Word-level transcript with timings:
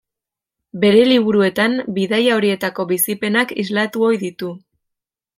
Bere 0.83 1.01
liburuetan, 1.09 1.75
bidaia 1.97 2.37
horietako 2.37 2.85
bizipenak 2.91 3.53
islatu 3.65 4.07
ohi 4.09 4.19
ditu. 4.23 4.51